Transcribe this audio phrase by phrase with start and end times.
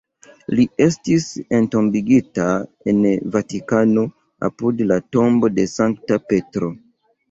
[0.59, 1.27] Li estis
[1.57, 2.49] entombigita
[2.95, 3.05] en
[3.37, 4.09] Vatikano,
[4.51, 6.77] apud la tombo de Sankta Petro.